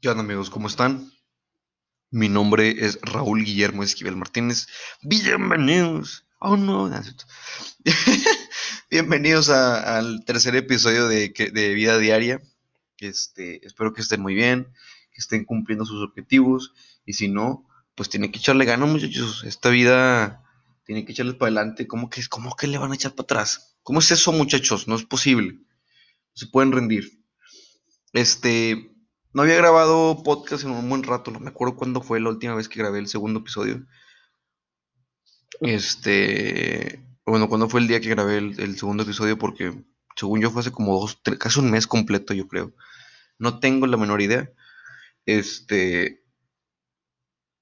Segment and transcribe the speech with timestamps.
[0.00, 0.48] ¿Qué onda amigos?
[0.48, 1.10] ¿Cómo están?
[2.12, 4.68] Mi nombre es Raúl Guillermo Esquivel Martínez.
[5.02, 6.24] Bienvenidos.
[6.38, 6.88] Oh no,
[8.92, 12.40] Bienvenidos al tercer episodio de, de, Vida Diaria.
[12.98, 14.72] Este, espero que estén muy bien,
[15.10, 16.74] que estén cumpliendo sus objetivos.
[17.04, 19.42] Y si no, pues tienen que echarle ganas, muchachos.
[19.42, 20.44] Esta vida
[20.84, 21.88] tiene que echarles para adelante.
[21.88, 23.76] ¿Cómo que, ¿Cómo que le van a echar para atrás?
[23.82, 24.86] ¿Cómo es eso, muchachos?
[24.86, 25.58] No es posible.
[26.34, 27.20] Se pueden rendir.
[28.12, 28.94] Este,
[29.32, 32.54] no había grabado podcast en un buen rato, no me acuerdo cuándo fue la última
[32.54, 33.86] vez que grabé el segundo episodio.
[35.60, 39.84] Este, bueno, cuándo fue el día que grabé el, segundo episodio, porque
[40.16, 42.72] según yo fue hace como dos, casi un mes completo, yo creo.
[43.38, 44.50] No tengo la menor idea.
[45.26, 46.24] Este,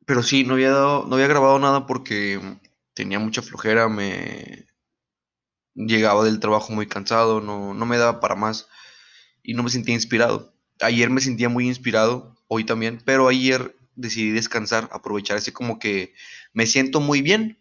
[0.06, 2.40] pero sí, no había dado, no había grabado nada porque
[2.94, 4.68] tenía mucha flojera, me
[5.74, 8.68] llegaba del trabajo muy cansado, no, no me daba para más
[9.42, 14.30] y no me sentía inspirado ayer me sentía muy inspirado, hoy también, pero ayer decidí
[14.30, 16.14] descansar, aprovechar ese como que
[16.52, 17.58] me siento muy bien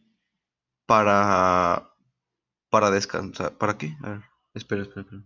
[0.85, 1.91] para
[2.69, 3.57] para descansar.
[3.57, 3.95] ¿Para qué?
[4.03, 4.21] A ver,
[4.53, 5.23] espera, espera, espera.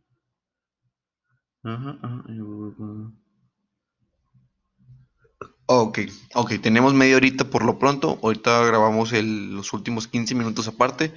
[1.64, 2.24] Ajá, ajá.
[5.66, 6.00] Ok,
[6.34, 8.20] ok, tenemos media horita por lo pronto.
[8.24, 11.14] Ahorita grabamos los últimos 15 minutos aparte.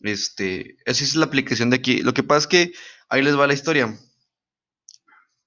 [0.00, 2.00] Este, esa es la aplicación de aquí.
[2.02, 2.72] Lo que pasa es que
[3.10, 3.98] ahí les va la historia.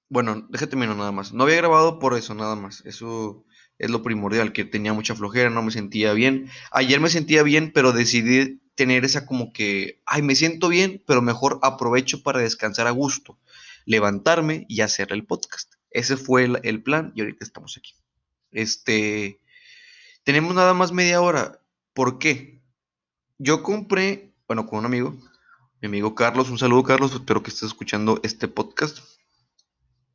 [0.08, 1.32] Bueno, déjate menos nada más.
[1.32, 2.82] No había grabado por eso, nada más.
[2.84, 3.44] Eso
[3.78, 6.50] es lo primordial, que tenía mucha flojera, no me sentía bien.
[6.70, 11.22] Ayer me sentía bien, pero decidí tener esa como que, ay, me siento bien, pero
[11.22, 13.38] mejor aprovecho para descansar a gusto,
[13.84, 15.74] levantarme y hacer el podcast.
[15.90, 17.94] Ese fue el, el plan y ahorita estamos aquí.
[18.50, 19.40] Este,
[20.24, 21.60] tenemos nada más media hora.
[21.92, 22.62] ¿Por qué?
[23.38, 25.16] Yo compré, bueno, con un amigo,
[25.80, 28.98] mi amigo Carlos, un saludo Carlos, espero que estés escuchando este podcast.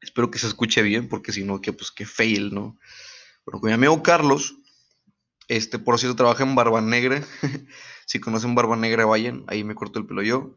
[0.01, 2.77] Espero que se escuche bien, porque si no, que pues que fail, ¿no?
[3.45, 4.55] Bueno, con mi amigo Carlos,
[5.49, 7.23] este, por cierto, trabaja en Barba Negra.
[8.05, 10.55] si conocen Barba Negra, vayan, ahí me corto el pelo yo.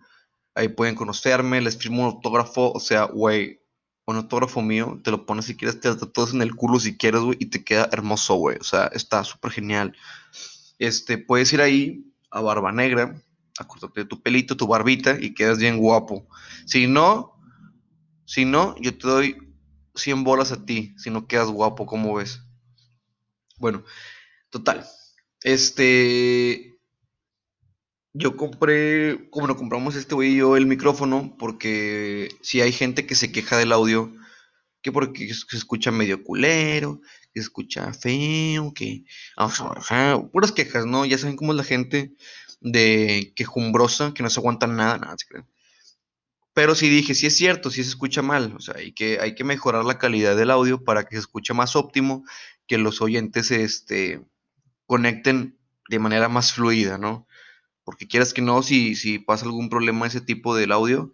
[0.54, 3.62] Ahí pueden conocerme, les firmo un autógrafo, o sea, güey,
[4.04, 7.22] un autógrafo mío, te lo pones si quieres, te todos en el culo si quieres,
[7.22, 8.58] güey, y te queda hermoso, güey.
[8.60, 9.96] O sea, está súper genial.
[10.78, 13.18] Este, puedes ir ahí a Barba Negra,
[13.58, 16.26] a cortarte tu pelito, tu barbita, y quedas bien guapo.
[16.66, 17.31] Si no,
[18.32, 19.36] si no, yo te doy
[19.94, 22.40] 100 bolas a ti, si no quedas guapo, ¿cómo ves?
[23.58, 23.84] Bueno,
[24.48, 24.86] total.
[25.42, 26.78] Este.
[28.14, 33.16] Yo compré, como lo compramos este güey yo el micrófono, porque si hay gente que
[33.16, 34.14] se queja del audio,
[34.80, 37.02] que porque se escucha medio culero,
[37.34, 39.04] que se escucha feo, que.
[40.32, 41.04] puras quejas, ¿no?
[41.04, 42.14] Ya saben cómo es la gente
[42.62, 45.46] de quejumbrosa, que no se aguanta nada, nada, se creen.
[46.54, 48.54] Pero sí dije, sí es cierto, sí se escucha mal.
[48.56, 51.54] O sea, hay que, hay que mejorar la calidad del audio para que se escuche
[51.54, 52.24] más óptimo,
[52.66, 54.24] que los oyentes este,
[54.86, 55.58] conecten
[55.88, 57.26] de manera más fluida, ¿no?
[57.84, 61.12] Porque quieras que no, si, si pasa algún problema ese tipo del audio,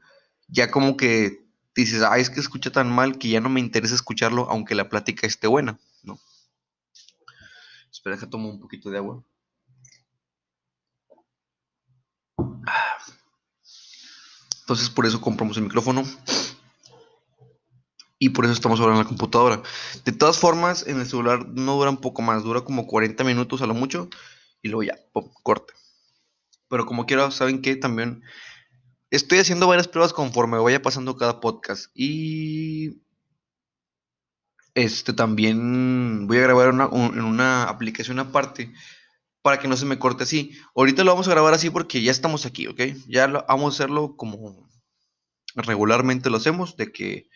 [0.48, 1.44] ya como que
[1.74, 4.88] dices, ay, es que escucha tan mal que ya no me interesa escucharlo, aunque la
[4.88, 6.18] plática esté buena, ¿no?
[7.90, 9.24] Espera que tomo un poquito de agua.
[14.68, 16.04] Entonces por eso compramos el micrófono.
[18.18, 19.62] Y por eso estamos ahora en la computadora.
[20.04, 23.62] De todas formas, en el celular no dura un poco más, dura como 40 minutos
[23.62, 24.10] a lo mucho.
[24.60, 25.72] Y luego ya, pum, corte.
[26.68, 28.22] Pero como quiera, saben que también
[29.10, 31.86] estoy haciendo varias pruebas conforme vaya pasando cada podcast.
[31.94, 33.00] Y
[34.74, 38.70] este también voy a grabar en una aplicación aparte
[39.48, 40.60] para que no se me corte así.
[40.76, 42.82] Ahorita lo vamos a grabar así porque ya estamos aquí, ¿ok?
[43.06, 44.68] Ya vamos a hacerlo como
[45.54, 47.30] regularmente lo hacemos, de que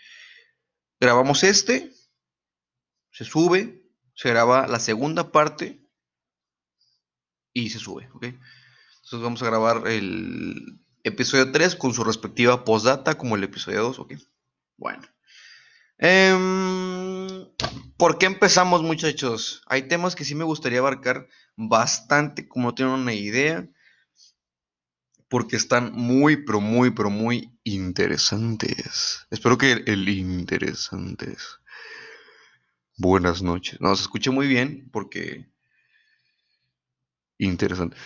[1.00, 1.90] grabamos este,
[3.12, 3.82] se sube,
[4.14, 5.88] se graba la segunda parte
[7.54, 8.24] y se sube, ¿ok?
[8.24, 14.00] Entonces vamos a grabar el episodio 3 con su respectiva postdata como el episodio 2,
[14.00, 14.12] ¿ok?
[14.76, 15.08] Bueno.
[15.96, 17.46] Em,
[17.96, 19.62] ¿Por qué empezamos, muchachos?
[19.66, 21.26] Hay temas que sí me gustaría abarcar
[21.56, 23.68] bastante, como tienen una idea,
[25.28, 29.26] porque están muy, pero muy, pero muy interesantes.
[29.30, 31.58] Espero que el, interesantes.
[32.98, 33.80] Buenas noches.
[33.80, 35.48] No, se escuche muy bien porque...
[37.38, 37.96] Interesante.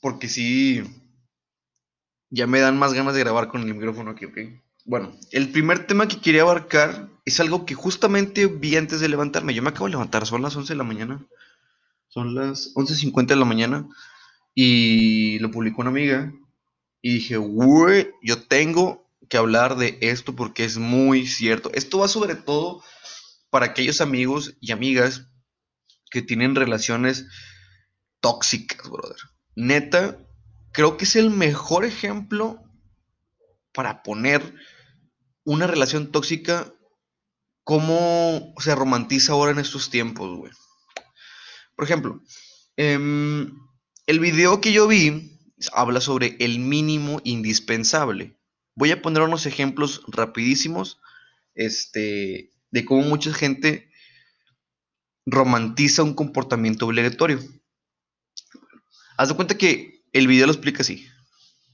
[0.00, 0.82] Porque sí...
[2.30, 4.38] Ya me dan más ganas de grabar con el micrófono aquí, ¿ok?
[4.84, 9.54] Bueno, el primer tema que quería abarcar es algo que justamente vi antes de levantarme.
[9.54, 11.26] Yo me acabo de levantar, son las 11 de la mañana.
[12.18, 13.88] Son las 11.50 de la mañana.
[14.52, 16.32] Y lo publicó una amiga.
[17.00, 21.70] Y dije, güey, yo tengo que hablar de esto porque es muy cierto.
[21.74, 22.82] Esto va sobre todo
[23.50, 25.28] para aquellos amigos y amigas
[26.10, 27.28] que tienen relaciones
[28.20, 29.18] tóxicas, brother.
[29.54, 30.18] Neta,
[30.72, 32.60] creo que es el mejor ejemplo
[33.72, 34.56] para poner
[35.44, 36.74] una relación tóxica
[37.62, 40.52] cómo se romantiza ahora en estos tiempos, güey.
[41.78, 42.20] Por ejemplo,
[42.76, 43.56] em,
[44.08, 45.38] el video que yo vi
[45.72, 48.36] habla sobre el mínimo indispensable.
[48.74, 50.98] Voy a poner unos ejemplos rapidísimos
[51.54, 53.92] este, de cómo mucha gente
[55.24, 57.38] romantiza un comportamiento obligatorio.
[59.16, 61.06] Haz de cuenta que el video lo explica así.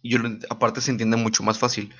[0.02, 0.18] Y yo,
[0.50, 1.94] aparte, se entiende mucho más fácil.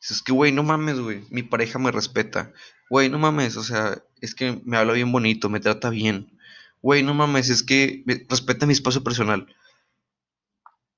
[0.00, 1.26] Es que, güey, no mames, güey.
[1.28, 2.50] Mi pareja me respeta.
[2.88, 3.58] Güey, no mames.
[3.58, 6.31] O sea, es que me habla bien bonito, me trata bien.
[6.82, 9.46] Güey, no mames, es que respeta mi espacio personal.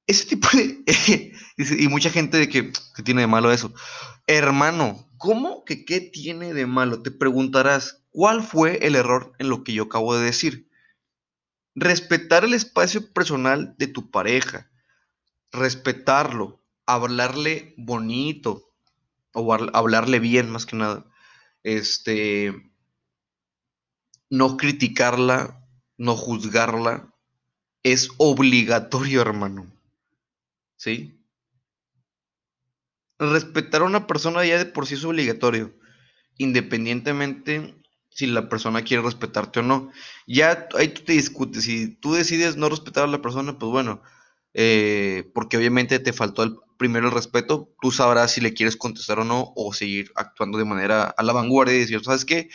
[0.06, 0.82] Ese tipo de...
[1.56, 3.72] y mucha gente de que, que tiene de malo eso.
[4.26, 7.02] Hermano, ¿cómo que qué tiene de malo?
[7.02, 10.70] Te preguntarás, ¿cuál fue el error en lo que yo acabo de decir?
[11.74, 14.70] Respetar el espacio personal de tu pareja.
[15.52, 16.62] Respetarlo.
[16.86, 18.70] Hablarle bonito.
[19.32, 21.04] O hablarle bien, más que nada.
[21.62, 22.54] Este.
[24.30, 25.63] No criticarla.
[25.96, 27.12] No juzgarla.
[27.82, 29.66] Es obligatorio, hermano.
[30.76, 31.20] ¿Sí?
[33.18, 35.74] Respetar a una persona ya de por sí es obligatorio.
[36.38, 37.74] Independientemente
[38.14, 39.90] si la persona quiere respetarte o no.
[40.26, 41.64] Ya ahí tú te discutes.
[41.64, 44.02] Si tú decides no respetar a la persona, pues bueno,
[44.54, 49.18] eh, porque obviamente te faltó el, primero el respeto, tú sabrás si le quieres contestar
[49.18, 52.48] o no, o seguir actuando de manera a la vanguardia y decir, ¿sabes qué?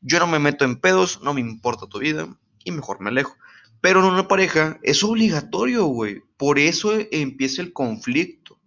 [0.00, 2.28] Yo no me meto en pedos, no me importa tu vida
[2.64, 3.36] y mejor me alejo.
[3.80, 6.22] Pero en una pareja es obligatorio, güey.
[6.36, 8.58] Por eso empieza el conflicto.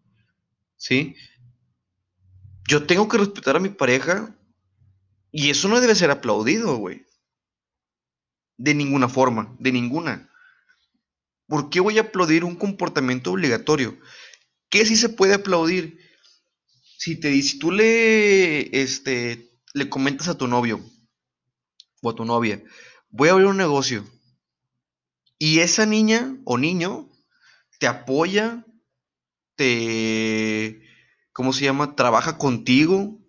[0.76, 1.16] ¿Sí?
[2.68, 4.36] Yo tengo que respetar a mi pareja
[5.32, 7.06] y eso no debe ser aplaudido, güey.
[8.58, 10.30] De ninguna forma, de ninguna.
[11.48, 13.98] ¿Por qué voy a aplaudir un comportamiento obligatorio?
[14.70, 16.00] ¿Qué sí se puede aplaudir?
[16.98, 20.82] Si te si tú le este le comentas a tu novio
[22.02, 22.62] o a tu novia,
[23.18, 24.06] voy a abrir un negocio.
[25.40, 27.10] Y esa niña o niño
[27.80, 28.66] te apoya,
[29.56, 30.82] te
[31.34, 31.96] ¿cómo se llama?
[31.96, 33.20] trabaja contigo,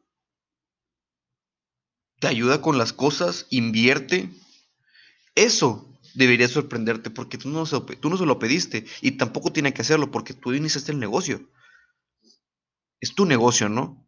[2.21, 4.31] te ayuda con las cosas, invierte.
[5.35, 9.73] Eso debería sorprenderte porque tú no, se, tú no se lo pediste y tampoco tiene
[9.73, 11.49] que hacerlo porque tú iniciaste el negocio.
[13.01, 14.08] Es tu negocio, ¿no?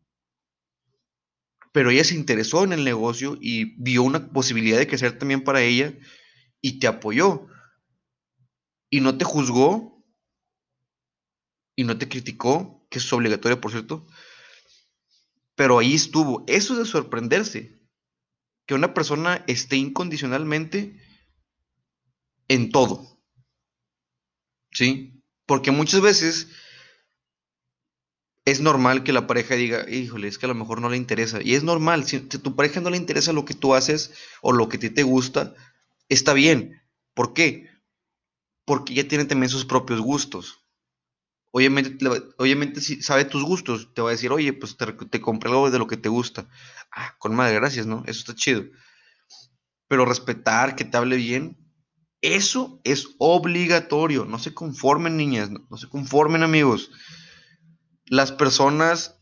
[1.73, 5.63] Pero ella se interesó en el negocio y vio una posibilidad de crecer también para
[5.63, 5.95] ella
[6.61, 7.47] y te apoyó.
[8.91, 10.05] Y no te juzgó
[11.77, 14.07] y no te criticó, que es obligatorio, por cierto.
[15.55, 16.45] Pero ahí estuvo.
[16.49, 17.81] Eso es de sorprenderse
[18.67, 21.01] que una persona esté incondicionalmente
[22.49, 23.21] en todo.
[24.73, 25.23] ¿Sí?
[25.47, 26.49] Porque muchas veces
[28.51, 31.41] es normal que la pareja diga, híjole, es que a lo mejor no le interesa.
[31.43, 34.13] Y es normal, si, a tu pareja no le interesa lo que tú haces
[34.43, 35.55] o lo que a ti te gusta,
[36.09, 36.83] está bien.
[37.15, 37.69] ¿Por qué?
[38.65, 40.61] Porque ella tiene también sus propios gustos.
[41.53, 42.07] Obviamente,
[42.39, 45.71] obviamente si sabe tus gustos, te va a decir, oye, pues te, te compré algo
[45.71, 46.49] de lo que te gusta.
[46.93, 48.05] Ah, con madre, gracias, ¿no?
[48.07, 48.65] Eso está chido.
[49.89, 51.61] Pero respetar, que te hable bien,
[52.21, 54.25] eso es obligatorio.
[54.25, 56.91] No se conformen, niñas, no, se conformen, amigos.
[58.11, 59.21] Las personas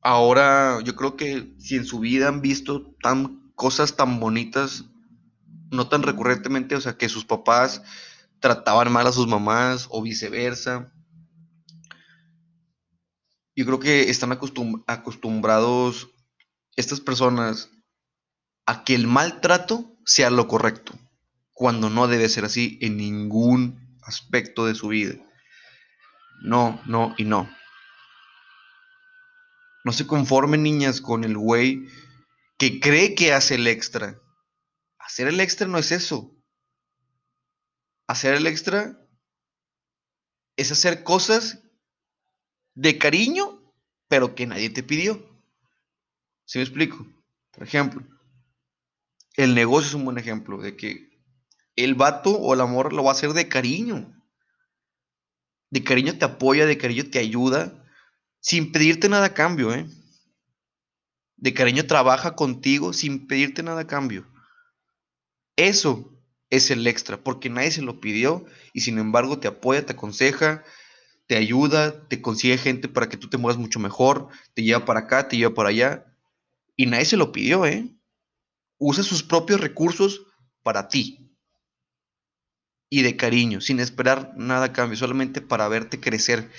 [0.00, 4.84] ahora, yo creo que si en su vida han visto tan, cosas tan bonitas,
[5.72, 7.82] no tan recurrentemente, o sea, que sus papás
[8.38, 10.92] trataban mal a sus mamás o viceversa.
[13.56, 14.30] Yo creo que están
[14.86, 16.10] acostumbrados
[16.76, 17.70] estas personas
[18.66, 20.92] a que el maltrato sea lo correcto,
[21.54, 25.16] cuando no debe ser así en ningún aspecto de su vida.
[26.40, 27.50] No, no y no.
[29.84, 31.88] No se conformen niñas con el güey
[32.58, 34.18] que cree que hace el extra.
[34.98, 36.34] Hacer el extra no es eso
[38.08, 38.98] hacer el extra
[40.56, 41.62] es hacer cosas
[42.74, 43.72] de cariño,
[44.08, 45.22] pero que nadie te pidió.
[46.44, 47.06] ¿Sí me explico?
[47.52, 48.02] Por ejemplo,
[49.36, 51.10] el negocio es un buen ejemplo de que
[51.76, 54.17] el vato o el amor lo va a hacer de cariño.
[55.70, 57.84] De cariño te apoya, de cariño te ayuda,
[58.40, 59.86] sin pedirte nada a cambio, ¿eh?
[61.36, 64.26] De cariño trabaja contigo sin pedirte nada a cambio.
[65.56, 66.12] Eso
[66.50, 70.64] es el extra, porque nadie se lo pidió y sin embargo te apoya, te aconseja,
[71.26, 75.00] te ayuda, te consigue gente para que tú te muevas mucho mejor, te lleva para
[75.00, 76.06] acá, te lleva para allá
[76.74, 77.88] y nadie se lo pidió, ¿eh?
[78.78, 80.26] usa sus propios recursos
[80.62, 81.27] para ti.
[82.90, 86.50] Y de cariño, sin esperar nada a cambio, solamente para verte crecer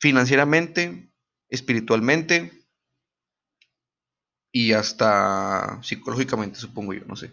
[0.00, 1.10] financieramente,
[1.48, 2.64] espiritualmente
[4.52, 7.32] y hasta psicológicamente, supongo yo, no sé.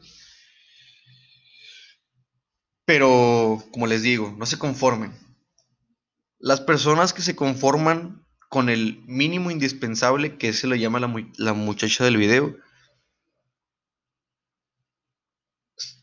[2.86, 5.13] Pero, como les digo, no se conformen.
[6.39, 12.03] Las personas que se conforman con el mínimo indispensable, que se lo llama la, muchacha
[12.03, 12.58] del video,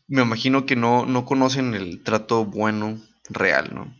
[0.09, 2.99] me imagino que no, no conocen el trato bueno,
[3.29, 3.95] real, ¿no?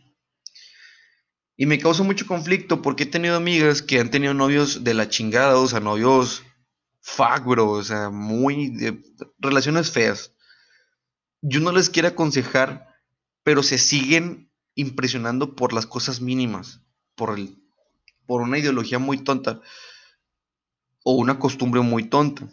[1.56, 5.08] Y me causa mucho conflicto porque he tenido amigas que han tenido novios de la
[5.08, 6.42] chingada, o sea, novios
[7.44, 9.02] bro, o sea, muy de,
[9.38, 10.32] relaciones feas.
[11.42, 12.88] Yo no les quiero aconsejar,
[13.42, 16.80] pero se siguen impresionando por las cosas mínimas,
[17.14, 17.56] por el
[18.26, 19.60] por una ideología muy tonta
[21.02, 22.48] o una costumbre muy tonta.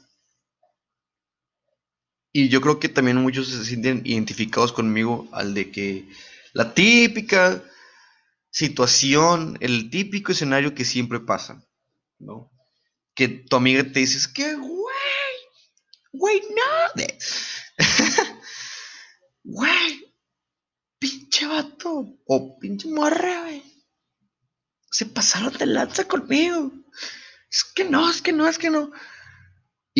[2.40, 6.08] Y yo creo que también muchos se sienten identificados conmigo al de que
[6.54, 7.64] la típica
[8.52, 11.66] situación, el típico escenario que siempre pasa,
[12.20, 12.52] ¿no?
[13.16, 15.36] Que tu amiga te dice, es que, güey,
[16.12, 17.04] güey, no.
[19.44, 20.14] Güey,
[21.00, 23.64] pinche vato, o pinche morra, güey.
[24.92, 26.72] Se pasaron de lanza conmigo.
[27.50, 28.92] Es que no, es que no, es que no.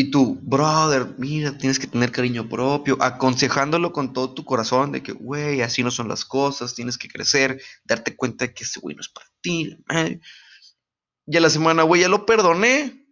[0.00, 5.02] Y tú, brother, mira, tienes que tener cariño propio, aconsejándolo con todo tu corazón de
[5.02, 8.78] que, güey, así no son las cosas, tienes que crecer, darte cuenta de que ese
[8.78, 9.76] güey no es para ti.
[11.26, 13.08] Y a la semana, güey, ya lo perdoné,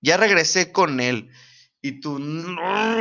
[0.00, 1.30] ya regresé con él.
[1.80, 2.96] Y tú, no.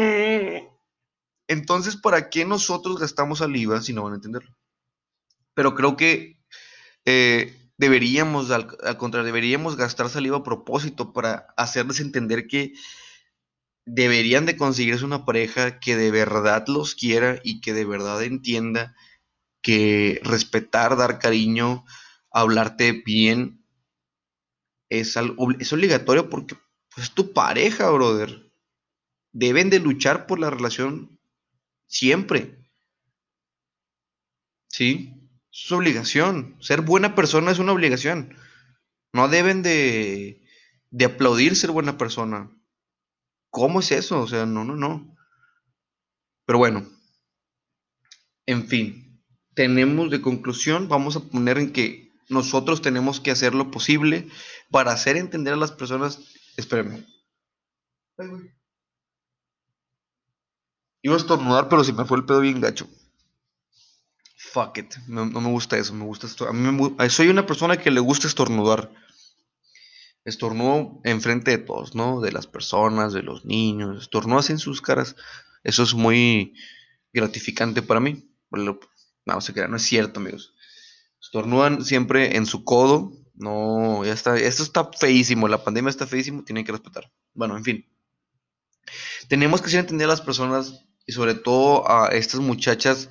[1.48, 4.56] Entonces, ¿para qué nosotros gastamos saliva si no van a entenderlo?
[5.56, 6.40] Pero creo que
[7.06, 12.74] eh, deberíamos, al, al contrario, deberíamos gastar saliva a propósito para hacerles entender que
[13.86, 18.96] deberían de conseguirse una pareja que de verdad los quiera y que de verdad entienda
[19.62, 21.86] que respetar, dar cariño,
[22.32, 23.64] hablarte bien
[25.00, 25.18] es,
[25.60, 26.56] es obligatorio porque
[26.94, 28.52] pues, es tu pareja, brother.
[29.32, 31.20] Deben de luchar por la relación
[31.88, 32.60] siempre.
[34.68, 35.14] ¿Sí?
[35.52, 36.58] Es su obligación.
[36.60, 38.38] Ser buena persona es una obligación.
[39.14, 40.44] No deben de,
[40.92, 42.52] de aplaudir ser buena persona.
[43.54, 44.20] ¿Cómo es eso?
[44.20, 45.16] O sea, no, no, no.
[46.48, 46.90] Pero bueno,
[48.48, 49.22] en fin,
[49.54, 54.28] tenemos de conclusión, vamos a poner en que nosotros tenemos que hacer lo posible
[54.72, 56.20] para hacer entender a las personas.
[56.58, 57.06] Espérenme.
[61.04, 62.90] Iba a estornudar, pero se me fue el pedo bien gacho.
[64.36, 64.96] Fuck it.
[65.08, 65.94] No, me gusta eso.
[65.94, 66.50] Me gusta esto.
[66.50, 68.92] A mí me, soy una persona que le gusta estornudar
[70.26, 72.22] estornudo enfrente de todos, ¿no?
[72.22, 75.16] De las personas, de los niños, estornudas en sus caras.
[75.64, 76.56] Eso es muy
[77.12, 78.30] gratificante para mí.
[79.26, 80.54] No, se crea, no es cierto, amigos.
[81.22, 83.14] Estornudan siempre en su codo.
[83.34, 84.38] No, ya está.
[84.38, 85.48] Esto está feísimo.
[85.48, 86.44] La pandemia está feísimo.
[86.44, 87.12] Tienen que respetar.
[87.34, 87.90] Bueno, en fin.
[89.28, 93.10] Tenemos que hacer entender a las personas y sobre todo a estas muchachas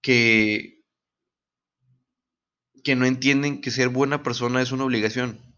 [0.00, 0.82] que,
[2.82, 5.53] que no entienden que ser buena persona es una obligación.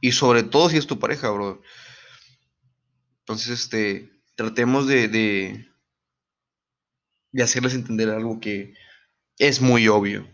[0.00, 1.62] Y sobre todo si es tu pareja, bro.
[3.20, 5.68] Entonces, este, tratemos de, de,
[7.42, 8.74] hacerles entender algo que
[9.38, 10.28] es muy obvio.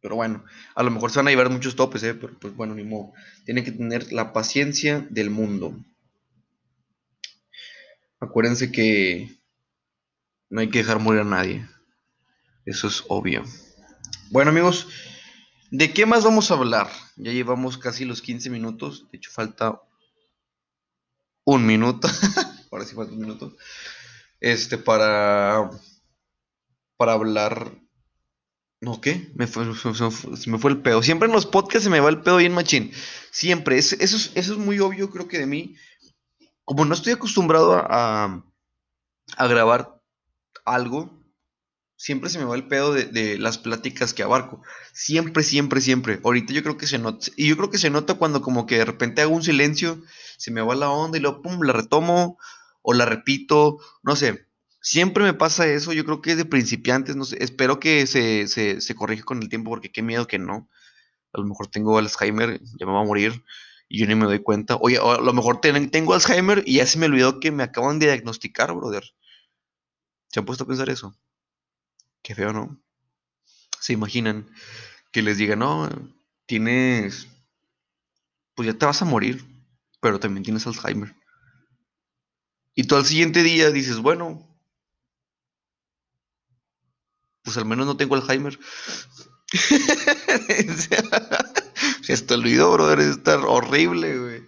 [0.00, 2.14] Pero bueno, a lo mejor se van a llevar muchos topes, ¿eh?
[2.14, 3.12] Pero pues bueno, ni modo.
[3.44, 5.76] Tienen que tener la paciencia del mundo.
[8.20, 9.36] Acuérdense que
[10.50, 11.66] no hay que dejar morir a nadie.
[12.64, 13.44] Eso es obvio.
[14.30, 14.88] Bueno, amigos,
[15.70, 16.88] ¿De qué más vamos a hablar?
[17.16, 19.06] Ya llevamos casi los 15 minutos.
[19.10, 19.82] De hecho, falta
[21.44, 22.08] un minuto.
[22.70, 23.56] Ahora sí falta un minuto.
[24.40, 25.70] Este, para.
[26.96, 27.72] Para hablar.
[28.80, 29.30] ¿No qué?
[29.34, 31.02] Me fue, se me fue el pedo.
[31.02, 32.92] Siempre en los podcasts se me va el pedo bien machín.
[33.30, 33.76] Siempre.
[33.76, 35.76] eso, es, eso es muy obvio, creo que de mí.
[36.64, 38.44] Como no estoy acostumbrado a,
[39.36, 40.00] a grabar
[40.64, 41.17] algo,
[41.98, 44.62] siempre se me va el pedo de, las pláticas que abarco.
[44.92, 46.20] Siempre, siempre, siempre.
[46.24, 47.26] Ahorita yo creo que se nota.
[47.36, 50.00] Y yo creo que se nota cuando como que de repente hago un silencio,
[50.38, 52.38] se me va la onda y luego pum, la retomo
[52.82, 53.78] o la repito.
[54.02, 54.46] No sé.
[54.80, 55.92] Siempre me pasa eso.
[55.92, 57.16] Yo creo que es de principiantes.
[57.16, 57.42] No sé.
[57.42, 60.68] Espero que se, se, se corrija con el tiempo porque qué miedo que no.
[61.32, 63.44] A lo mejor tengo Alzheimer, ya me va a morir
[63.88, 64.76] y yo ni me doy cuenta.
[64.80, 68.06] Oye, a lo mejor tengo Alzheimer y ya se me olvidó que me acaban de
[68.06, 69.04] diagnosticar, brother.
[70.28, 71.16] ¿Se han puesto a pensar eso?
[72.28, 72.78] Qué feo, ¿no?
[73.80, 74.46] Se imaginan
[75.12, 75.88] que les digan, no,
[76.44, 77.26] tienes,
[78.54, 79.42] pues ya te vas a morir,
[80.02, 81.16] pero también tienes Alzheimer.
[82.74, 84.46] Y tú al siguiente día dices, bueno,
[87.44, 88.58] pues al menos no tengo Alzheimer.
[92.08, 94.42] Esto olvidó, brother, es estar horrible, güey.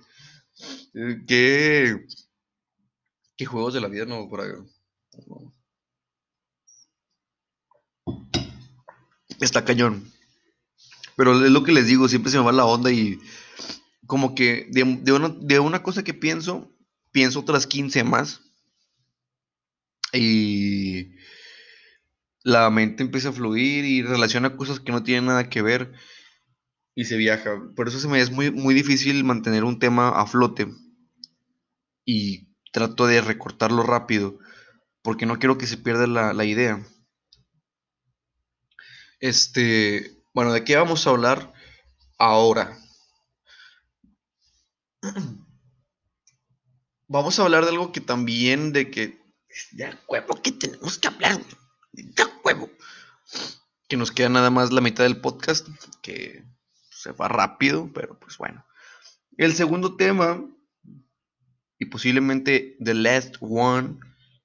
[1.27, 2.07] ¿Qué,
[3.39, 4.63] qué juegos de la vida no por acá?
[9.41, 10.11] Está cañón.
[11.17, 13.19] Pero es lo que les digo, siempre se me va la onda y
[14.07, 16.71] como que de, una, de una cosa que pienso,
[17.13, 18.41] pienso otras 15 más.
[20.13, 21.13] Y
[22.43, 25.93] la mente empieza a fluir y relaciona cosas que no tienen nada que ver
[26.95, 27.51] y se viaja.
[27.77, 30.69] Por eso se me es muy, muy difícil mantener un tema a flote
[32.05, 34.39] y trato de recortarlo rápido
[35.03, 36.85] porque no quiero que se pierda la, la idea.
[39.21, 41.53] Este, bueno, ¿de qué vamos a hablar
[42.19, 42.77] ahora?
[47.13, 49.21] Vamos a hablar de algo que también de que
[50.09, 51.41] huevo que tenemos que hablar,
[51.93, 52.71] de huevo.
[53.89, 55.67] Que nos queda nada más la mitad del podcast,
[56.03, 56.45] que
[56.91, 58.65] se va rápido, pero pues bueno.
[59.37, 60.45] El segundo tema,
[61.79, 63.99] y posiblemente the last one,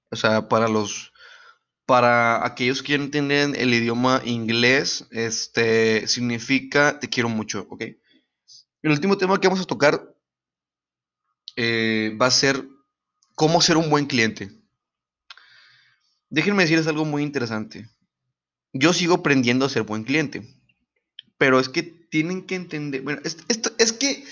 [0.10, 1.14] o sea, para los,
[1.86, 7.84] para aquellos que no entienden el idioma inglés, este, significa te quiero mucho, ¿ok?
[8.82, 10.16] El último tema que vamos a tocar
[11.56, 12.68] eh, va a ser
[13.36, 14.52] cómo ser un buen cliente.
[16.30, 17.90] Déjenme decirles algo muy interesante.
[18.74, 20.44] Yo sigo aprendiendo a ser buen cliente,
[21.38, 24.26] pero es que tienen que entender, bueno, esto, es que,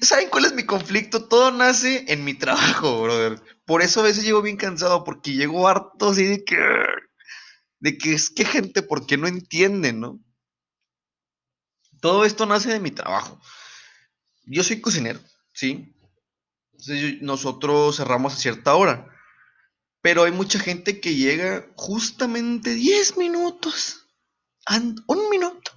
[0.00, 1.28] ¿saben cuál es mi conflicto?
[1.28, 3.42] Todo nace en mi trabajo, brother.
[3.64, 6.56] Por eso a veces llego bien cansado, porque llego harto así de que,
[7.80, 10.20] de que es que gente, porque no entienden, ¿no?
[12.00, 13.40] Todo esto nace de mi trabajo.
[14.44, 15.20] Yo soy cocinero,
[15.52, 15.94] ¿sí?
[16.72, 19.06] Entonces, nosotros cerramos a cierta hora.
[20.00, 24.06] Pero hay mucha gente que llega justamente 10 minutos,
[25.08, 25.72] un minuto,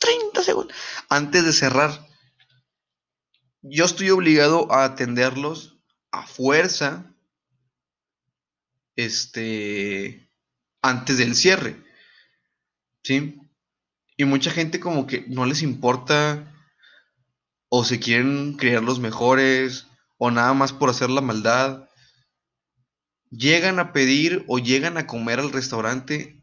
[0.00, 0.76] 30 segundos,
[1.08, 2.11] antes de cerrar.
[3.62, 5.78] Yo estoy obligado a atenderlos
[6.10, 7.14] a fuerza,
[8.96, 10.28] este,
[10.82, 11.76] antes del cierre.
[13.02, 13.40] ¿Sí?
[14.16, 16.52] Y mucha gente como que no les importa
[17.68, 19.86] o se quieren creer los mejores
[20.18, 21.88] o nada más por hacer la maldad,
[23.30, 26.40] llegan a pedir o llegan a comer al restaurante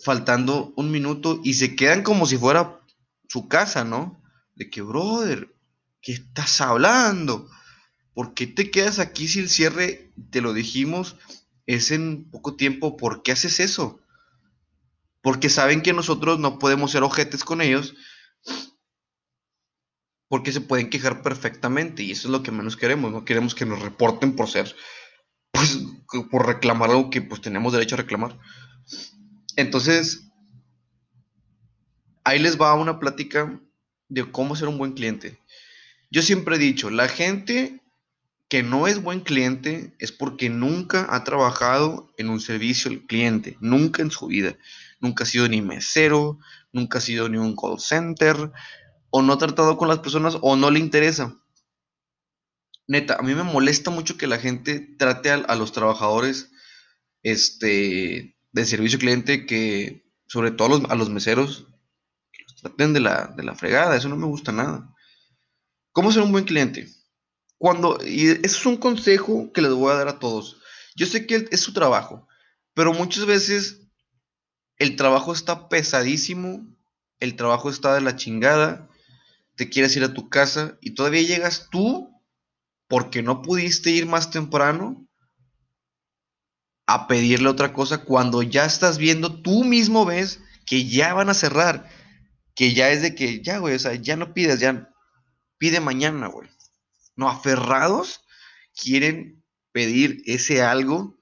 [0.00, 2.80] faltando un minuto y se quedan como si fuera
[3.28, 4.22] su casa, ¿no?
[4.56, 5.54] De que, brother,
[6.02, 7.48] ¿qué estás hablando?
[8.12, 11.16] ¿Por qué te quedas aquí si el cierre, te lo dijimos,
[11.66, 12.96] es en poco tiempo?
[12.96, 14.00] ¿Por qué haces eso?
[15.22, 17.94] Porque saben que nosotros no podemos ser ojetes con ellos
[20.28, 23.66] porque se pueden quejar perfectamente y eso es lo que menos queremos, no queremos que
[23.66, 24.74] nos reporten por ser,
[25.50, 25.78] pues,
[26.30, 28.38] por reclamar algo que pues tenemos derecho a reclamar.
[29.56, 30.32] Entonces,
[32.24, 33.60] ahí les va una plática
[34.08, 35.38] de cómo ser un buen cliente.
[36.12, 37.80] Yo siempre he dicho, la gente
[38.50, 43.56] que no es buen cliente es porque nunca ha trabajado en un servicio al cliente,
[43.60, 44.58] nunca en su vida.
[45.00, 46.38] Nunca ha sido ni mesero,
[46.70, 48.52] nunca ha sido ni un call center,
[49.08, 51.34] o no ha tratado con las personas o no le interesa.
[52.86, 56.50] Neta, a mí me molesta mucho que la gente trate a, los trabajadores
[57.22, 61.68] este, de servicio cliente que, sobre todo a los, a los meseros,
[62.30, 63.96] que los traten de la, de la fregada.
[63.96, 64.91] Eso no me gusta nada.
[65.92, 66.88] ¿Cómo ser un buen cliente?
[67.58, 70.60] Cuando, y eso es un consejo que les voy a dar a todos.
[70.96, 72.26] Yo sé que es su trabajo,
[72.74, 73.82] pero muchas veces
[74.78, 76.66] el trabajo está pesadísimo,
[77.20, 78.88] el trabajo está de la chingada
[79.56, 82.10] te quieres ir a tu casa y todavía llegas tú
[82.88, 85.06] porque no pudiste ir más temprano
[86.86, 91.34] a pedirle otra cosa cuando ya estás viendo, tú mismo ves que ya van a
[91.34, 91.88] cerrar,
[92.54, 94.91] que ya es de que ya, güey, o sea, ya no pides, ya
[95.62, 96.50] pide mañana, güey.
[97.14, 98.24] No, aferrados
[98.74, 101.16] quieren pedir ese algo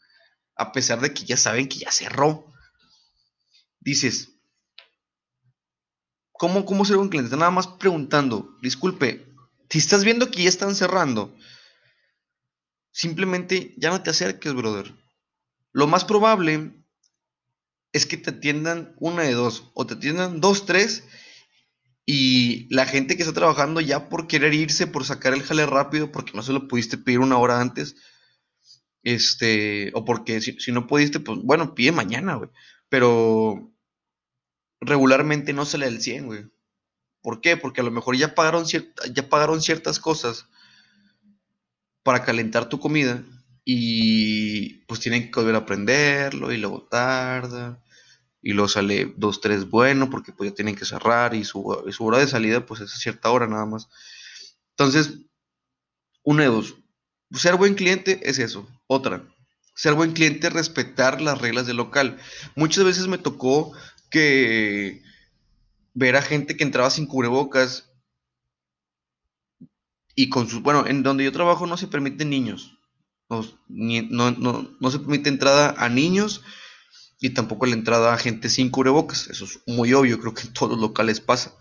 [0.57, 2.50] a pesar de que ya saben que ya cerró.
[3.81, 4.31] Dices,
[6.33, 7.37] ¿Cómo, cómo ser un cliente?
[7.37, 9.31] Nada más preguntando, disculpe,
[9.68, 11.37] si estás viendo que ya están cerrando,
[12.92, 14.90] simplemente ya no te acerques, brother.
[15.72, 16.83] Lo más probable
[17.92, 21.05] es que te atiendan una de dos, o te atiendan dos, tres,
[22.12, 26.11] y la gente que está trabajando ya por querer irse, por sacar el jale rápido,
[26.11, 27.94] porque no se lo pudiste pedir una hora antes,
[29.05, 32.51] este, o porque si, si no pudiste, pues bueno, pide mañana, güey.
[32.88, 33.73] Pero
[34.81, 36.46] regularmente no sale del 100, güey.
[37.23, 37.57] ¿Por qué?
[37.57, 40.49] Porque a lo mejor ya pagaron, ya pagaron ciertas cosas
[42.03, 43.23] para calentar tu comida
[43.64, 47.81] y pues tienen que volver a aprenderlo y luego tarda
[48.42, 51.62] y luego sale dos, tres bueno porque pues ya tienen que cerrar y su,
[51.98, 53.88] hora de salida pues es a cierta hora nada más.
[54.70, 55.18] Entonces,
[56.22, 56.76] una de dos.
[57.33, 58.68] Ser buen cliente es eso.
[58.87, 59.22] Otra,
[59.74, 62.18] ser buen cliente es respetar las reglas del local.
[62.57, 63.72] Muchas veces me tocó
[64.11, 65.03] que
[65.94, 67.90] ver a gente que entraba sin cubrebocas
[70.14, 72.76] y con sus, bueno, en donde yo trabajo no se permiten niños.
[73.29, 76.42] No, no, no se permite entrada a niños
[77.20, 79.28] y tampoco la entrada a gente sin cubrebocas.
[79.28, 81.54] Eso es muy obvio, creo que en todos los locales pasa.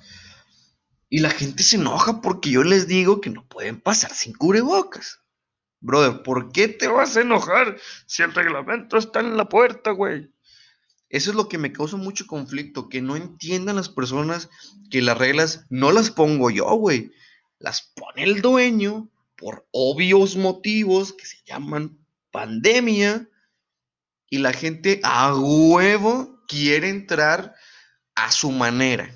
[1.10, 5.20] Y la gente se enoja porque yo les digo que no pueden pasar sin cubrebocas.
[5.82, 10.32] Brother, ¿por qué te vas a enojar si el reglamento está en la puerta, güey?
[11.10, 14.50] Eso es lo que me causa mucho conflicto, que no entiendan las personas
[14.90, 17.12] que las reglas no las pongo yo, güey.
[17.58, 21.98] Las pone el dueño por obvios motivos que se llaman
[22.32, 23.28] pandemia
[24.30, 27.56] y la gente a huevo quiere entrar
[28.16, 29.16] a su manera.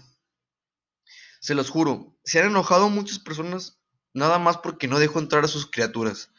[1.40, 3.80] Se los juro, se han enojado muchas personas
[4.14, 6.32] nada más porque no dejo entrar a sus criaturas.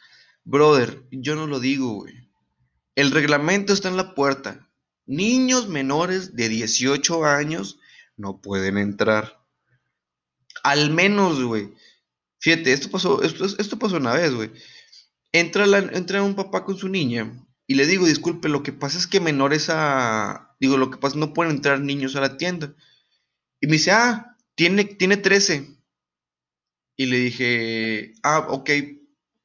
[0.43, 2.29] Brother, yo no lo digo, güey.
[2.95, 4.69] El reglamento está en la puerta.
[5.05, 7.79] Niños menores de 18 años
[8.17, 9.43] no pueden entrar.
[10.63, 11.73] Al menos, güey.
[12.39, 14.51] Fíjate, esto pasó, esto, pasó una vez, güey.
[15.31, 19.07] Entra, entra un papá con su niña y le digo, disculpe, lo que pasa es
[19.07, 20.55] que menores a...
[20.59, 22.75] Digo, lo que pasa, no pueden entrar niños a la tienda.
[23.59, 25.75] Y me dice, ah, tiene, tiene 13.
[26.97, 28.69] Y le dije, ah, ok,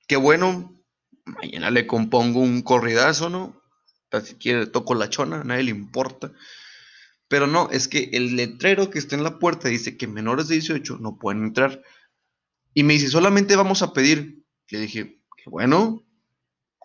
[0.06, 0.82] qué bueno.
[1.24, 3.62] Mañana le compongo un corridazo, ¿no?
[4.24, 6.32] Si quiere, toco la chona, a nadie le importa.
[7.28, 10.56] Pero no, es que el letrero que está en la puerta dice que menores de
[10.56, 11.82] 18 no pueden entrar.
[12.74, 14.44] Y me dice, solamente vamos a pedir.
[14.68, 16.04] Le dije, qué bueno,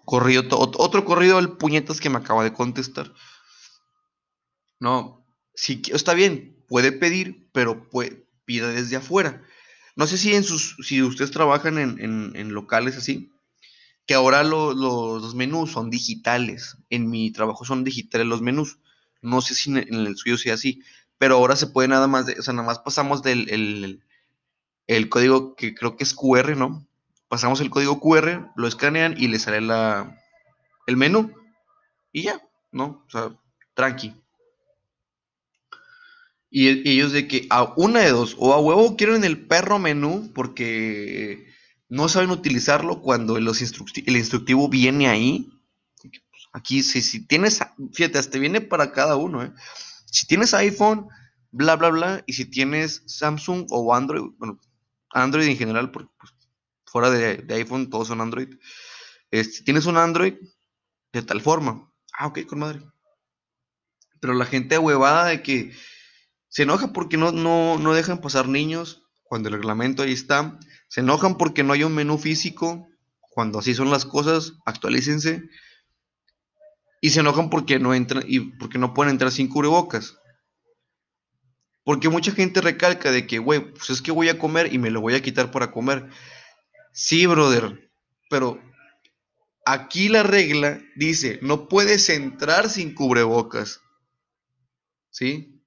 [0.05, 3.11] Corrido, otro corrido del puñetas que me acaba de contestar.
[4.79, 9.41] No, si está bien, puede pedir, pero puede, pida desde afuera.
[9.95, 13.31] No sé si en sus, si ustedes trabajan en, locales así,
[14.05, 16.77] que ahora los menús son digitales.
[16.89, 18.77] En mi trabajo son digitales los menús.
[19.21, 20.83] No sé si en, el suyo sea así,
[21.17, 24.03] pero ahora se puede nada más, o sea, nada más pasamos del el,
[24.87, 26.85] el código que creo que es QR, ¿no?
[27.35, 30.17] Pasamos el código QR, lo escanean y le sale la,
[30.87, 31.33] el menú
[32.13, 33.03] y ya, ¿no?
[33.05, 33.37] O sea,
[33.73, 34.15] tranqui.
[36.49, 40.31] Y, ellos de que a una de dos, o a huevo quieren el perro menú
[40.33, 41.45] porque
[41.89, 45.49] no saben utilizarlo cuando el instructivo viene ahí.
[46.53, 47.59] Aquí, si, si tienes,
[47.91, 49.51] fíjate, hasta viene para cada uno, ¿eh?
[50.05, 51.09] Si tienes iPhone,
[51.51, 54.57] bla, bla, bla, y si tienes Samsung o Android, bueno,
[55.09, 56.34] Android en general, porque pues,
[56.95, 58.55] fuera de, iPhone, todos son Android.
[59.29, 60.35] Este, tienes un Android
[61.11, 61.91] de tal forma.
[62.17, 62.79] Ah, ok, con madre.
[64.21, 65.73] Pero la gente huevada de que
[66.47, 70.57] se enoja porque no, no, dejan pasar niños cuando el reglamento ahí está.
[70.87, 72.87] Se enojan porque no hay un menú físico.
[73.19, 75.49] Cuando así son las cosas, actualícense.
[77.01, 80.17] Y se enojan porque no entran y porque no pueden entrar sin cubrebocas.
[81.83, 84.91] Porque mucha gente recalca de que, güey, pues es que voy a comer y me
[84.91, 86.09] lo voy a quitar para comer.
[86.97, 87.91] Sí, brother,
[88.29, 88.57] pero
[89.65, 93.81] aquí la regla dice, no puedes entrar sin cubrebocas.
[95.09, 95.61] ¿Sí?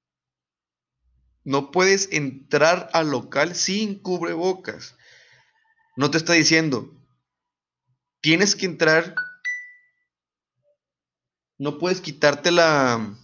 [1.45, 4.97] No puedes entrar al local sin cubrebocas.
[5.99, 6.91] No te está diciendo,
[8.23, 9.15] tienes que entrar,
[11.59, 13.15] no puedes quitarte la...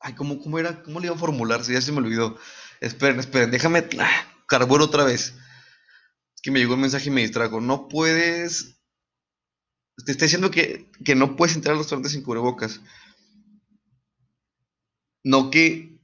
[0.00, 0.82] Ay, ¿cómo, cómo era?
[0.82, 1.74] ¿Cómo le iba a formularse?
[1.74, 2.36] Ya se me olvidó.
[2.80, 3.88] Esperen, esperen, déjame...
[4.00, 5.34] Ah, carburo otra vez
[6.44, 7.62] que me llegó un mensaje y me distrajo.
[7.62, 8.76] No puedes.
[10.04, 12.82] Te está diciendo que, no puedes entrar a los restaurantes sin cubrebocas.
[15.24, 15.98] No que.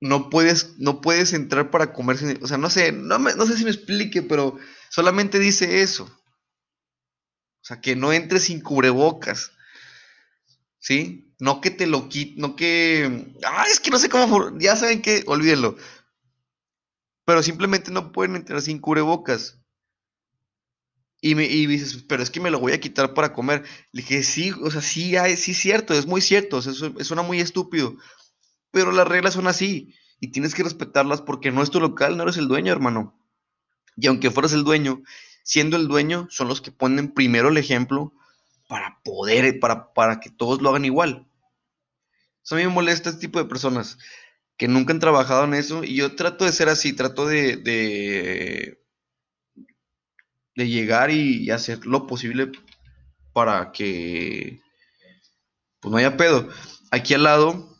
[0.00, 2.18] No puedes, no puedes entrar para comer.
[2.40, 4.58] O sea, no sé, no, no sé si me explique, pero
[4.90, 6.04] solamente dice eso.
[6.04, 9.50] O sea, que no entres sin cubrebocas.
[10.78, 11.34] ¿Sí?
[11.40, 13.34] No que te lo quite, no que.
[13.44, 14.56] Ah, es que no sé cómo.
[14.60, 15.76] Ya saben que, olvídenlo
[17.24, 19.60] pero simplemente no pueden entrar sin cubrebocas.
[21.20, 23.64] Y me y dices, pero es que me lo voy a quitar para comer.
[23.92, 27.22] Le dije, sí, o sea, sí, sí es cierto, es muy cierto, o sea, suena
[27.22, 27.96] muy estúpido.
[28.70, 32.24] Pero las reglas son así y tienes que respetarlas porque no es tu local, no
[32.24, 33.18] eres el dueño, hermano.
[33.96, 35.02] Y aunque fueras el dueño,
[35.44, 38.12] siendo el dueño, son los que ponen primero el ejemplo
[38.68, 41.26] para poder, para, para que todos lo hagan igual.
[42.44, 43.96] Eso a mí me molesta este tipo de personas
[44.56, 47.56] que nunca han trabajado en eso y yo trato de ser así, trato de,
[50.54, 52.52] de llegar y, hacer lo posible
[53.32, 54.60] para que
[55.80, 56.48] pues no haya pedo.
[56.90, 57.76] Aquí al lado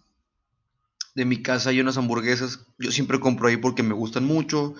[1.14, 2.66] de mi casa hay unas hamburguesas.
[2.78, 4.74] Yo siempre compro ahí porque me gustan mucho.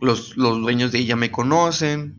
[0.00, 2.16] Los, los dueños de ella me conocen.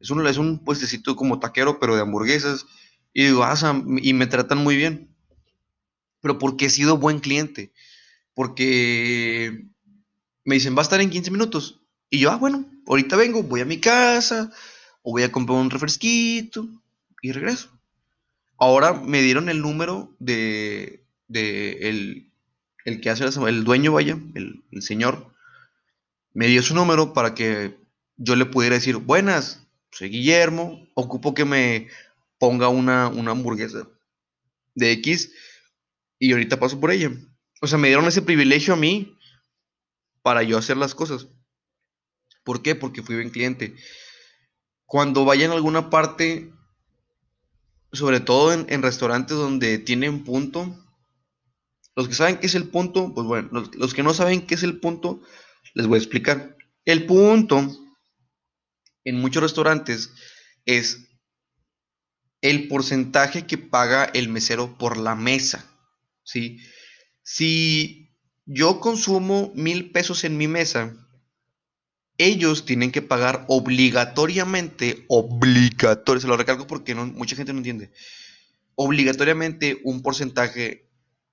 [0.00, 2.66] Es un, es un puestecito como taquero, pero de hamburguesas.
[3.12, 3.54] Y digo, ah,
[4.02, 5.14] y me tratan muy bien.
[6.20, 7.72] Pero porque he sido buen cliente.
[8.34, 9.66] Porque
[10.44, 11.80] me dicen, va a estar en 15 minutos.
[12.10, 14.52] Y yo, ah, bueno, ahorita vengo, voy a mi casa,
[15.02, 16.68] o voy a comprar un refresquito
[17.22, 17.70] y regreso.
[18.58, 22.30] Ahora me dieron el número de, el,
[23.00, 25.32] que hace el dueño, vaya, el, señor,
[26.32, 27.76] me dio su número para que
[28.16, 31.88] yo le pudiera decir, buenas, soy Guillermo, ocupo que me
[32.38, 33.88] ponga una, una hamburguesa
[34.74, 35.32] de X
[36.18, 37.10] y ahorita paso por ella.
[37.64, 39.16] O sea, me dieron ese privilegio a mí
[40.20, 41.28] para yo hacer las cosas.
[42.44, 42.74] ¿Por qué?
[42.74, 43.74] Porque fui buen cliente.
[44.84, 46.52] Cuando vayan a alguna parte,
[47.90, 50.78] sobre todo en, restaurantes donde tienen punto,
[51.96, 54.56] los que saben qué es el punto, pues bueno, los, los, que no saben qué
[54.56, 55.22] es el punto,
[55.72, 56.58] les voy a explicar.
[56.84, 57.66] El punto
[59.04, 60.12] en muchos restaurantes
[60.66, 61.08] es
[62.42, 65.64] el porcentaje que paga el mesero por la mesa,
[66.24, 66.60] ¿sí?
[67.24, 68.12] Si
[68.44, 70.94] yo consumo mil pesos en mi mesa,
[72.18, 77.90] ellos tienen que pagar obligatoriamente, obligatorio, se lo recalco porque mucha gente no entiende,
[78.76, 80.86] obligatoriamente un porcentaje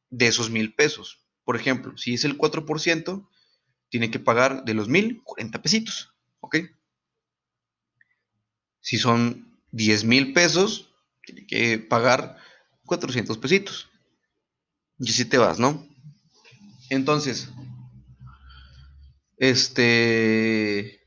[0.10, 1.20] de esos mil pesos.
[1.44, 3.28] Por ejemplo, si es el 4%,
[3.90, 6.58] tiene que pagar de los mil, 40 pesitos, ¿ok?
[8.80, 10.90] Si son 10 mil pesos,
[11.26, 12.38] tiene que pagar
[12.86, 13.91] 400 pesitos.
[15.02, 15.84] Y si te vas, ¿no?
[16.92, 17.50] Entonces,
[19.38, 21.02] este.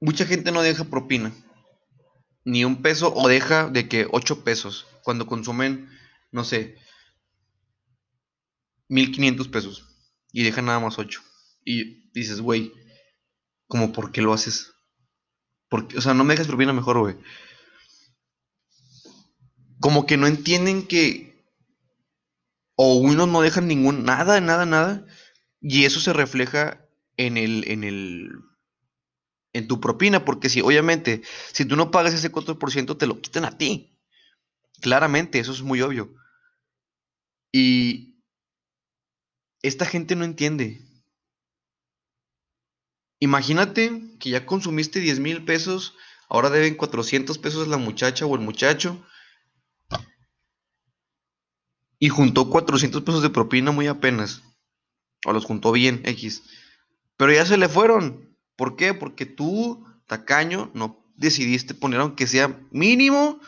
[0.00, 1.34] Mucha gente no deja propina.
[2.46, 4.86] Ni un peso o deja de que 8 pesos.
[5.04, 5.90] Cuando consumen,
[6.32, 6.78] no sé,
[8.88, 9.84] 1500 pesos.
[10.32, 11.20] Y deja nada más 8.
[11.62, 12.72] Y dices, güey,
[13.66, 14.72] como por qué lo haces?
[15.68, 17.16] Porque, o sea, no me dejas propina mejor, güey.
[19.80, 21.30] Como que no entienden que
[22.82, 25.06] o unos no dejan ningún, nada, nada, nada,
[25.60, 26.86] y eso se refleja
[27.18, 28.30] en el, en el,
[29.52, 33.44] en tu propina, porque si, obviamente, si tú no pagas ese 4%, te lo quitan
[33.44, 33.98] a ti.
[34.80, 36.14] Claramente, eso es muy obvio.
[37.52, 38.22] Y
[39.62, 40.80] esta gente no entiende.
[43.18, 45.94] Imagínate que ya consumiste 10 mil pesos,
[46.30, 49.04] ahora deben 400 pesos la muchacha o el muchacho,
[52.02, 54.42] y juntó 400 pesos de propina muy apenas.
[55.26, 56.42] O los juntó bien, X.
[57.18, 58.36] Pero ya se le fueron.
[58.56, 58.94] ¿Por qué?
[58.94, 63.38] Porque tú, tacaño, no decidiste poner aunque sea mínimo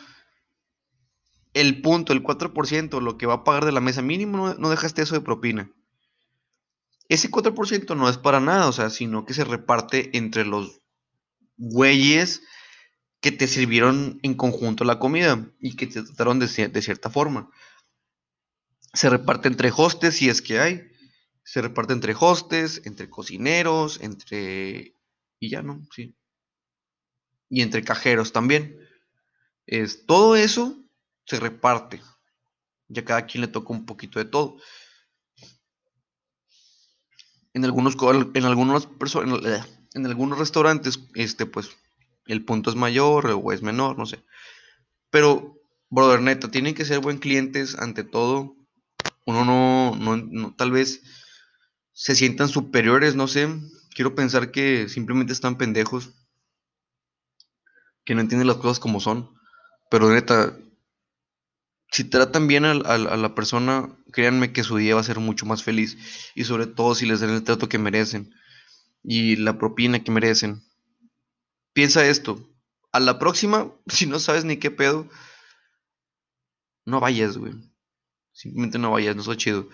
[1.55, 4.03] el punto, el 4%, lo que va a pagar de la mesa.
[4.03, 5.71] Mínimo no, dejaste eso de propina.
[7.09, 10.81] Ese 4% no es para nada, o sea, sino que se reparte entre los
[11.57, 12.43] güeyes
[13.19, 17.49] que te sirvieron en conjunto la comida y que te trataron de cierta forma
[18.93, 20.91] se reparte entre hostes, si es que hay.
[21.43, 24.95] Se reparte entre hostes, entre cocineros, entre...
[25.39, 26.15] Y ya no, sí.
[27.49, 28.79] Y entre cajeros también.
[29.65, 30.77] Es, todo eso
[31.25, 32.01] se reparte.
[32.87, 34.57] Ya cada quien le toca un poquito de todo.
[37.53, 37.97] En algunos,
[38.33, 38.87] en algunos,
[39.93, 41.69] en algunos restaurantes, este, pues,
[42.25, 44.23] el punto es mayor o es menor, no sé.
[45.09, 48.62] Pero, brother, neta, tienen que ser buen clientes ante todo
[49.25, 51.01] uno no, no, tal vez
[51.93, 53.47] se sientan superiores, no sé.
[53.95, 56.11] Quiero pensar que simplemente están pendejos,
[58.05, 59.29] que no entienden las cosas como son.
[59.89, 60.57] Pero neta,
[61.91, 65.63] si tratan bien a, la persona, créanme que su día va a ser mucho más
[65.63, 65.97] feliz.
[66.35, 68.33] Y sobre todo si les dan el trato que merecen
[69.03, 70.63] y la propina que merecen.
[71.73, 72.49] Piensa esto.
[72.91, 75.07] A la próxima, si no sabes ni qué pedo,
[76.85, 77.53] no vayas, güey.
[78.33, 79.69] Simplemente no vayas, no es chido.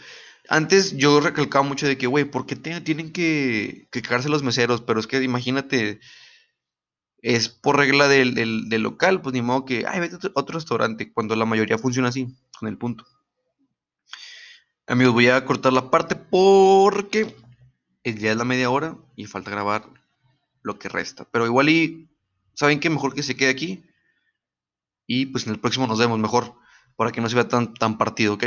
[0.50, 4.82] Antes yo recalcaba mucho de que, güey, ¿por qué tienen que, que cagarse los meseros?
[4.82, 6.00] Pero es que imagínate,
[7.22, 11.36] es por regla del, del, local, pues ni modo que, ay, vete otro restaurante, cuando
[11.36, 13.06] la mayoría funciona así, con el punto.
[14.88, 17.36] Amigos, voy a cortar la parte porque
[18.04, 19.88] ya es la media hora y falta grabar
[20.63, 21.28] lo que resta.
[21.32, 22.10] Pero igual y,
[22.56, 22.89] ¿saben qué?
[22.89, 23.84] Mejor que se quede aquí.
[25.06, 26.56] Y pues en el próximo nos vemos mejor
[27.00, 28.44] para que no se vea tan, tan partido, ¿ok?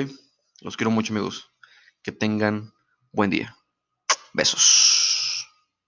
[0.61, 1.49] Los quiero mucho, amigos.
[2.03, 2.75] Que tengan
[3.11, 3.57] buen día.
[4.35, 5.02] Besos.